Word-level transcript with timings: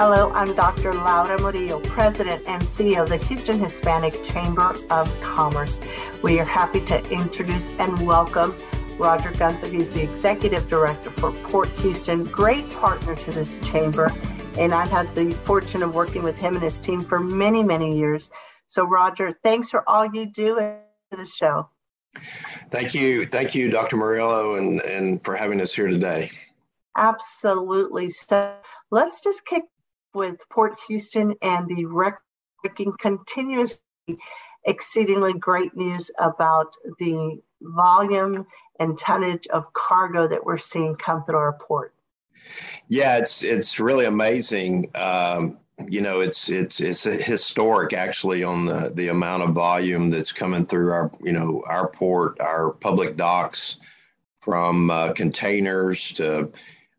Hello, 0.00 0.30
I'm 0.30 0.54
Dr. 0.54 0.94
Laura 0.94 1.40
Murillo, 1.40 1.80
President 1.80 2.44
and 2.46 2.62
CEO 2.62 3.02
of 3.02 3.08
the 3.08 3.16
Houston 3.16 3.58
Hispanic 3.58 4.22
Chamber 4.22 4.76
of 4.90 5.20
Commerce. 5.20 5.80
We 6.22 6.38
are 6.38 6.44
happy 6.44 6.80
to 6.84 7.04
introduce 7.10 7.70
and 7.80 8.06
welcome 8.06 8.54
Roger 8.96 9.32
Guenther. 9.32 9.68
He's 9.68 9.90
the 9.90 10.04
Executive 10.04 10.68
Director 10.68 11.10
for 11.10 11.32
Port 11.48 11.68
Houston, 11.80 12.22
great 12.22 12.70
partner 12.70 13.16
to 13.16 13.32
this 13.32 13.58
chamber. 13.58 14.12
And 14.56 14.72
I've 14.72 14.88
had 14.88 15.12
the 15.16 15.32
fortune 15.32 15.82
of 15.82 15.96
working 15.96 16.22
with 16.22 16.38
him 16.38 16.54
and 16.54 16.62
his 16.62 16.78
team 16.78 17.00
for 17.00 17.18
many, 17.18 17.64
many 17.64 17.98
years. 17.98 18.30
So, 18.68 18.84
Roger, 18.84 19.32
thanks 19.32 19.68
for 19.68 19.82
all 19.88 20.06
you 20.06 20.26
do 20.26 20.54
for 21.10 21.16
the 21.16 21.26
show. 21.26 21.70
Thank 22.70 22.94
you. 22.94 23.26
Thank 23.26 23.56
you, 23.56 23.68
Dr. 23.68 23.96
Murillo, 23.96 24.54
and, 24.54 24.80
and 24.82 25.20
for 25.24 25.34
having 25.34 25.60
us 25.60 25.74
here 25.74 25.88
today. 25.88 26.30
Absolutely. 26.96 28.10
So 28.10 28.54
let's 28.92 29.22
just 29.22 29.44
kick 29.44 29.64
with 30.18 30.40
Port 30.50 30.76
Houston 30.88 31.32
and 31.42 31.68
the 31.68 31.84
record-breaking, 31.84 32.92
continuously 33.00 33.80
exceedingly 34.64 35.32
great 35.32 35.76
news 35.76 36.10
about 36.18 36.74
the 36.98 37.40
volume 37.62 38.44
and 38.80 38.98
tonnage 38.98 39.46
of 39.46 39.72
cargo 39.72 40.26
that 40.26 40.44
we're 40.44 40.58
seeing 40.58 40.92
come 40.96 41.22
through 41.22 41.38
our 41.38 41.52
port. 41.52 41.94
Yeah, 42.88 43.18
it's 43.18 43.44
it's 43.44 43.78
really 43.78 44.06
amazing. 44.06 44.90
Um, 44.96 45.58
you 45.88 46.00
know, 46.00 46.18
it's 46.18 46.48
it's 46.48 46.80
it's 46.80 47.04
historic 47.04 47.92
actually 47.92 48.42
on 48.42 48.64
the 48.64 48.90
the 48.94 49.08
amount 49.08 49.44
of 49.44 49.50
volume 49.50 50.10
that's 50.10 50.32
coming 50.32 50.64
through 50.64 50.90
our 50.90 51.12
you 51.22 51.32
know 51.32 51.62
our 51.68 51.88
port, 51.88 52.40
our 52.40 52.70
public 52.72 53.16
docks, 53.16 53.76
from 54.40 54.90
uh, 54.90 55.12
containers 55.12 56.10
to 56.12 56.50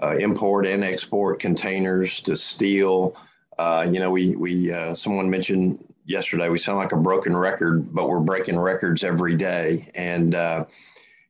uh, 0.00 0.16
import 0.16 0.66
and 0.66 0.84
export 0.84 1.40
containers 1.40 2.20
to 2.20 2.36
steel. 2.36 3.16
Uh, 3.58 3.86
you 3.90 4.00
know, 4.00 4.10
we 4.10 4.36
we 4.36 4.72
uh, 4.72 4.94
someone 4.94 5.28
mentioned 5.28 5.82
yesterday 6.06 6.48
we 6.48 6.58
sound 6.58 6.78
like 6.78 6.92
a 6.92 6.96
broken 6.96 7.36
record, 7.36 7.92
but 7.94 8.08
we're 8.08 8.20
breaking 8.20 8.58
records 8.58 9.04
every 9.04 9.36
day, 9.36 9.88
and 9.94 10.34
uh, 10.34 10.64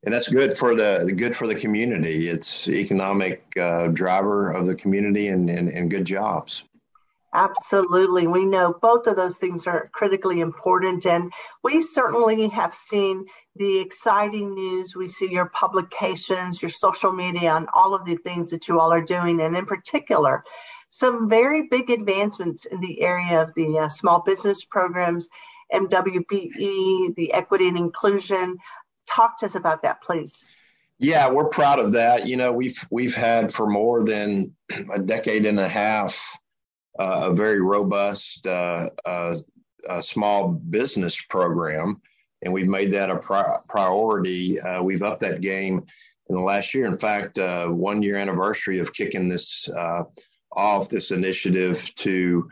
and 0.05 0.13
that's 0.13 0.29
good 0.29 0.57
for 0.57 0.75
the 0.75 1.13
good 1.17 1.35
for 1.35 1.47
the 1.47 1.55
community. 1.55 2.29
It's 2.29 2.69
economic 2.69 3.45
uh, 3.57 3.89
driver 3.89 4.51
of 4.51 4.67
the 4.67 4.75
community 4.75 5.29
and, 5.29 5.49
and 5.51 5.69
and 5.69 5.91
good 5.91 6.05
jobs. 6.05 6.65
Absolutely. 7.35 8.27
We 8.27 8.45
know 8.45 8.75
both 8.81 9.07
of 9.07 9.17
those 9.17 9.39
things 9.39 9.67
are 9.67 9.89
critically 9.93 10.41
important. 10.41 11.07
And 11.07 11.33
we 11.63 11.81
certainly 11.81 12.49
have 12.49 12.75
seen 12.75 13.25
the 13.57 13.79
exciting 13.81 14.55
news. 14.55 14.95
We 14.95 15.09
see 15.09 15.31
your 15.31 15.49
publications, 15.49 16.61
your 16.61 16.71
social 16.71 17.13
media, 17.13 17.55
and 17.57 17.69
all 17.73 17.95
of 17.95 18.05
the 18.05 18.17
things 18.17 18.51
that 18.51 18.69
you 18.69 18.79
all 18.79 18.93
are 18.93 19.01
doing. 19.01 19.41
And 19.41 19.57
in 19.57 19.65
particular, 19.65 20.45
some 20.91 21.29
very 21.29 21.69
big 21.69 21.91
advancements 21.91 22.67
in 22.67 22.81
the 22.81 23.01
area 23.01 23.41
of 23.41 23.55
the 23.55 23.79
uh, 23.79 23.89
small 23.89 24.21
business 24.21 24.67
programs, 24.67 25.29
MWBE, 25.73 27.15
the 27.15 27.33
equity 27.33 27.69
and 27.69 27.79
inclusion. 27.79 28.59
Talk 29.07 29.39
to 29.39 29.47
us 29.47 29.55
about 29.55 29.83
that, 29.83 30.03
please. 30.03 30.45
Yeah, 30.99 31.31
we're 31.31 31.49
proud 31.49 31.79
of 31.79 31.93
that. 31.93 32.27
You 32.27 32.37
know, 32.37 32.53
we've 32.53 32.87
we've 32.91 33.15
had 33.15 33.53
for 33.53 33.67
more 33.67 34.05
than 34.05 34.55
a 34.93 34.99
decade 34.99 35.47
and 35.47 35.59
a 35.59 35.69
half 35.69 36.39
uh, 36.99 37.31
a 37.31 37.35
very 37.35 37.61
robust 37.61 38.47
uh, 38.47 38.89
uh, 39.05 39.37
small 40.01 40.49
business 40.49 41.21
program, 41.29 42.01
and 42.43 42.53
we've 42.53 42.69
made 42.69 42.93
that 42.93 43.11
a 43.11 43.17
pri- 43.17 43.59
priority. 43.69 44.61
Uh, 44.61 44.83
we've 44.83 45.03
upped 45.03 45.21
that 45.21 45.41
game 45.41 45.85
in 46.29 46.37
the 46.37 46.43
last 46.43 46.75
year. 46.75 46.87
In 46.87 46.99
fact, 46.99 47.39
uh, 47.39 47.67
one 47.67 48.03
year 48.03 48.17
anniversary 48.17 48.79
of 48.79 48.93
kicking 48.93 49.29
this 49.29 49.69
uh, 49.69 50.05
off, 50.53 50.89
this 50.89 51.11
initiative 51.11 51.93
to 51.97 52.49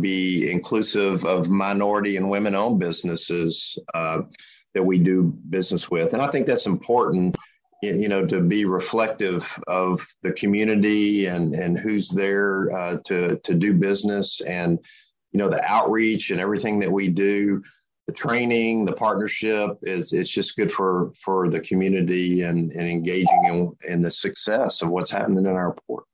be 0.00 0.50
inclusive 0.50 1.26
of 1.26 1.50
minority 1.50 2.16
and 2.16 2.30
women-owned 2.30 2.78
businesses 2.78 3.78
that 3.92 4.84
we 4.84 4.98
do 4.98 5.34
business 5.50 5.90
with, 5.90 6.14
and 6.14 6.22
I 6.22 6.30
think 6.30 6.46
that's 6.46 6.66
important 6.66 7.36
you 7.82 8.08
know, 8.08 8.24
to 8.26 8.40
be 8.40 8.64
reflective 8.64 9.58
of 9.66 10.06
the 10.22 10.32
community 10.32 11.26
and, 11.26 11.54
and 11.54 11.78
who's 11.78 12.08
there 12.08 12.74
uh, 12.76 12.96
to, 13.04 13.36
to 13.44 13.54
do 13.54 13.74
business 13.74 14.40
and, 14.40 14.78
you 15.32 15.38
know, 15.38 15.48
the 15.48 15.62
outreach 15.64 16.30
and 16.30 16.40
everything 16.40 16.78
that 16.78 16.90
we 16.90 17.08
do, 17.08 17.62
the 18.06 18.12
training, 18.12 18.84
the 18.84 18.92
partnership 18.92 19.78
is, 19.82 20.12
it's 20.12 20.30
just 20.30 20.56
good 20.56 20.70
for, 20.70 21.12
for 21.20 21.48
the 21.50 21.60
community 21.60 22.42
and, 22.42 22.70
and 22.70 22.88
engaging 22.88 23.44
in, 23.44 23.76
in 23.92 24.00
the 24.00 24.10
success 24.10 24.80
of 24.80 24.88
what's 24.88 25.10
happening 25.10 25.44
in 25.44 25.52
our 25.52 25.74
port. 25.86 26.04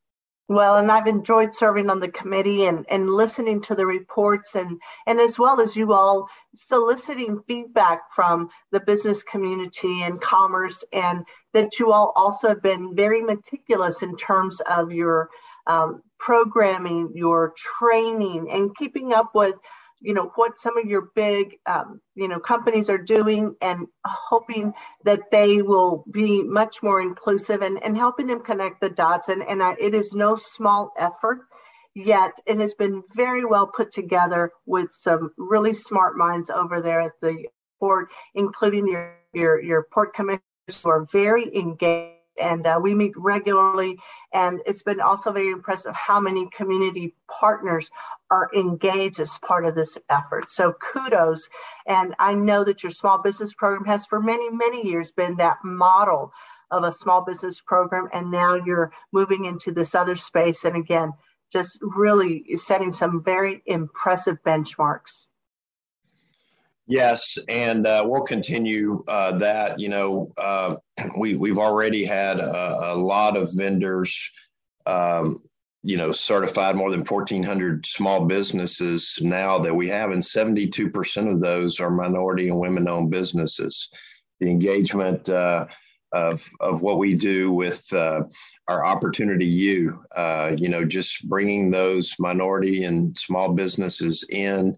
Well, 0.49 0.77
and 0.77 0.91
I've 0.91 1.07
enjoyed 1.07 1.55
serving 1.55 1.89
on 1.89 2.01
the 2.01 2.11
committee 2.11 2.67
and, 2.67 2.85
and 2.91 3.09
listening 3.09 3.63
to 3.63 3.75
the 3.75 3.87
reports 3.87 4.55
and, 4.55 4.81
and 5.07 5.21
as 5.21 5.39
well 5.39 5.61
as 5.61 5.77
you 5.77 5.93
all 5.93 6.29
soliciting 6.55 7.43
feedback 7.47 8.13
from 8.15 8.51
the 8.71 8.81
business 8.81 9.23
community 9.23 10.03
and 10.03 10.21
commerce 10.21 10.85
and 10.93 11.25
that 11.53 11.79
you 11.79 11.93
all 11.93 12.13
also 12.17 12.49
have 12.49 12.63
been 12.63 12.95
very 12.95 13.23
meticulous 13.23 14.03
in 14.03 14.17
terms 14.17 14.61
of 14.61 14.93
your 14.93 15.29
um, 15.67 16.03
programming, 16.19 17.13
your 17.15 17.55
training, 17.57 18.51
and 18.51 18.77
keeping 18.77 19.13
up 19.13 19.35
with 19.35 19.55
you 20.01 20.15
know 20.15 20.33
what 20.35 20.59
some 20.59 20.77
of 20.77 20.87
your 20.87 21.11
big 21.15 21.59
um, 21.67 22.01
you 22.15 22.27
know 22.27 22.41
companies 22.41 22.91
are 22.91 22.99
doing 22.99 23.55
and 23.61 23.87
hoping 24.05 24.73
that 25.05 25.31
they 25.31 25.63
will 25.63 26.05
be 26.11 26.43
much 26.43 26.83
more 26.83 27.01
inclusive 27.01 27.63
and, 27.63 27.83
and 27.83 27.97
helping 27.97 28.27
them 28.27 28.41
connect 28.41 28.81
the 28.81 28.91
dots. 28.91 29.29
And, 29.29 29.43
and 29.43 29.63
I, 29.63 29.77
it 29.79 29.95
is 29.95 30.15
no 30.15 30.35
small 30.37 30.93
effort 30.99 31.43
yet 31.95 32.33
it 32.47 32.59
has 32.59 32.75
been 32.75 33.03
very 33.15 33.45
well 33.45 33.67
put 33.67 33.91
together 33.91 34.51
with 34.67 34.91
some 34.91 35.31
really 35.37 35.75
smart 35.75 36.17
minds 36.17 36.49
over 36.51 36.81
there 36.81 37.01
at 37.01 37.13
the 37.21 37.47
port 37.79 38.09
including 38.35 38.87
your 38.87 39.15
your, 39.35 39.63
your 39.63 39.87
port 39.93 40.15
commissioners 40.15 40.43
who 40.69 40.89
are 40.89 41.07
very 41.13 41.55
engaged 41.57 42.19
and 42.41 42.67
uh, 42.67 42.81
we 42.83 42.95
meet 42.95 43.13
regularly. 43.17 43.99
And 44.33 44.61
it's 44.65 44.83
been 44.83 45.01
also 45.01 45.33
very 45.33 45.51
impressive 45.51 45.95
how 45.95 46.19
many 46.19 46.49
community 46.49 47.15
partners 47.29 47.91
are 48.31 48.49
engaged 48.55 49.21
as 49.21 49.39
part 49.39 49.67
of 49.67 49.75
this 49.75 49.99
effort. 50.09 50.51
So 50.51 50.73
kudos. 50.73 51.51
And 51.87 52.15
I 52.19 52.33
know 52.33 52.65
that 52.65 52.83
your 52.83 52.91
small 52.91 53.21
business 53.21 53.55
program 53.55 53.85
has 53.85 54.07
for 54.07 54.21
many, 54.21 54.49
many 54.49 54.87
years 54.87 55.13
been 55.13 55.37
that 55.37 55.59
model 55.63 56.33
of 56.71 56.85
a 56.85 56.93
small 56.93 57.23
business 57.23 57.61
program. 57.61 58.09
And 58.15 58.31
now 58.31 58.55
you're 58.55 58.93
moving 59.13 59.45
into 59.45 59.71
this 59.71 59.95
other 59.95 60.17
space. 60.17 60.65
And 60.65 60.77
again, 60.77 61.13
just 61.53 61.79
really 61.83 62.57
setting 62.57 62.95
some 62.95 63.23
very 63.23 63.63
impressive 63.67 64.39
benchmarks. 64.43 65.27
Yes, 66.89 67.39
and 67.49 67.87
uh, 67.87 68.05
we'll 68.07 68.23
continue 68.23 69.05
uh, 69.07 69.39
that. 69.39 69.79
You 69.79 69.89
know, 69.89 70.33
uh, 70.37 70.77
we 71.19 71.37
we've 71.37 71.59
already 71.59 72.05
had 72.05 72.41
a, 72.41 72.93
a 72.93 72.97
lot 72.97 73.37
of 73.37 73.53
vendors, 73.55 74.31
um, 74.87 75.43
you 75.85 75.97
know, 75.97 76.11
certified 76.11 76.77
more 76.77 76.91
than 76.91 77.05
fourteen 77.05 77.43
hundred 77.43 77.87
small 77.87 78.27
businesses 78.27 79.17
now 79.21 79.59
that 79.61 79.75
we 79.75 79.89
have, 79.89 80.11
and 80.11 80.25
seventy 80.25 80.67
two 80.67 80.91
percent 80.91 81.29
of 81.29 81.41
those 81.41 81.79
are 81.79 81.91
minority 81.91 82.49
and 82.49 82.59
women 82.59 82.89
owned 82.89 83.11
businesses. 83.11 83.89
The 84.41 84.51
engagement. 84.51 85.29
Uh, 85.29 85.67
of, 86.15 86.47
of 86.61 86.83
what 86.83 86.99
we 86.99 87.15
do 87.15 87.51
with 87.53 87.91
uh, 87.95 88.21
our 88.69 88.85
opportunity 88.85 89.47
you 89.47 90.05
uh, 90.15 90.55
you 90.59 90.69
know, 90.69 90.85
just 90.85 91.27
bringing 91.27 91.71
those 91.71 92.15
minority 92.19 92.85
and 92.85 93.17
small 93.19 93.55
businesses 93.55 94.23
in, 94.29 94.77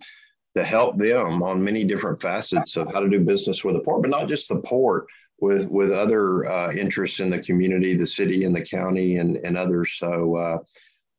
to 0.57 0.65
help 0.65 0.97
them 0.99 1.43
on 1.43 1.63
many 1.63 1.85
different 1.85 2.21
facets 2.21 2.77
of 2.77 2.93
how 2.93 3.01
to 3.01 3.09
do 3.09 3.21
business 3.21 3.65
with 3.65 3.75
the 3.75 3.81
port, 3.81 4.03
but 4.03 4.11
not 4.11 4.29
just 4.29 4.49
the 4.49 4.61
port, 4.61 5.07
with 5.41 5.69
with 5.69 5.93
other 5.93 6.51
uh, 6.51 6.73
interests 6.73 7.21
in 7.21 7.31
the 7.31 7.41
community, 7.41 7.95
the 7.95 8.07
city 8.07 8.45
and 8.45 8.55
the 8.55 8.63
county, 8.63 9.17
and 9.17 9.37
and 9.39 9.57
others. 9.59 9.95
So 9.97 10.37
uh, 10.37 10.59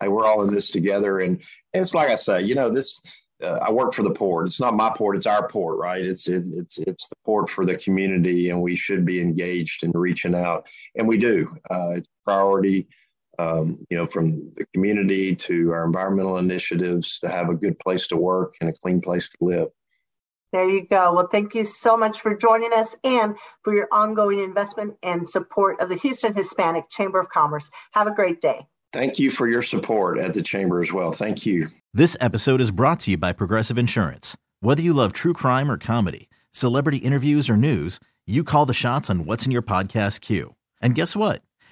we're 0.08 0.26
all 0.26 0.44
in 0.44 0.54
this 0.54 0.72
together, 0.72 1.20
and, 1.20 1.42
and 1.74 1.82
it's 1.82 1.94
like 1.94 2.10
I 2.10 2.16
say, 2.16 2.42
you 2.42 2.56
know, 2.56 2.70
this 2.70 3.02
uh, 3.44 3.60
I 3.62 3.72
work 3.72 3.94
for 3.94 4.04
the 4.04 4.12
port. 4.12 4.48
It's 4.48 4.60
not 4.60 4.76
my 4.76 4.92
port; 4.96 5.18
it's 5.18 5.28
our 5.28 5.48
port, 5.48 5.78
right? 5.78 6.04
It's 6.04 6.28
it, 6.28 6.46
it's 6.48 6.78
it's 6.80 7.10
the 7.10 7.16
port 7.26 7.50
for 7.50 7.66
the 7.66 7.76
community, 7.76 8.50
and 8.50 8.62
we 8.62 8.76
should 8.76 9.06
be 9.06 9.20
engaged 9.20 9.84
in 9.84 9.92
reaching 9.94 10.36
out, 10.36 10.66
and 10.96 11.08
we 11.08 11.18
do. 11.18 11.56
Uh, 11.70 11.94
it's 11.96 12.10
priority, 12.24 12.88
um, 13.40 13.86
you 13.90 13.98
know, 13.98 14.08
from 14.08 14.52
the 14.56 14.66
community 14.74 15.36
to 15.36 15.72
our 15.72 15.86
environmental 15.86 16.38
initiatives 16.38 17.20
to 17.20 17.30
have 17.30 17.50
a 17.50 17.56
good 17.56 17.78
place 17.80 18.08
to 18.08 18.18
work 18.18 18.56
and 18.62 18.70
a 18.70 18.74
clean 18.74 19.02
place 19.02 19.30
to 19.30 19.38
live. 19.42 19.68
There 20.52 20.70
you 20.70 20.88
go. 20.88 21.14
Well, 21.14 21.28
thank 21.28 21.54
you 21.54 21.66
so 21.66 21.98
much 21.98 22.22
for 22.22 22.36
joining 22.36 22.72
us 22.72 22.96
and 23.04 23.36
for 23.64 23.76
your 23.76 23.90
ongoing 23.92 24.40
investment 24.40 24.96
and 25.04 25.28
support 25.28 25.82
of 25.82 25.90
the 25.90 25.96
Houston 25.96 26.34
Hispanic 26.34 26.90
Chamber 26.90 27.20
of 27.20 27.30
Commerce. 27.30 27.70
Have 27.92 28.08
a 28.08 28.14
great 28.14 28.40
day. 28.40 28.66
Thank 28.94 29.20
you 29.20 29.32
for 29.32 29.50
your 29.50 29.62
support 29.62 30.18
at 30.18 30.34
the 30.34 30.42
Chamber 30.42 30.82
as 30.82 30.94
well. 30.94 31.12
Thank 31.12 31.46
you. 31.46 31.68
This 31.94 32.16
episode 32.22 32.62
is 32.62 32.72
brought 32.72 33.02
to 33.02 33.12
you 33.12 33.18
by 33.18 33.34
Progressive 33.34 33.78
Insurance. 33.78 34.38
Whether 34.62 34.82
you 34.82 34.94
love 34.94 35.12
true 35.12 35.34
crime 35.34 35.70
or 35.70 35.78
comedy, 35.78 36.30
celebrity 36.52 36.98
interviews 37.00 37.50
or 37.50 37.58
news, 37.58 38.00
you 38.26 38.44
call 38.46 38.66
the 38.66 38.74
shots 38.74 39.10
on 39.10 39.26
what's 39.26 39.46
in 39.46 39.52
your 39.52 39.62
podcast 39.62 40.22
queue. 40.22 40.56
And 40.82 40.96
guess 40.96 41.16
what? 41.16 41.42